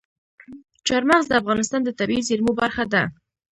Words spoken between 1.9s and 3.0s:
طبیعي زیرمو برخه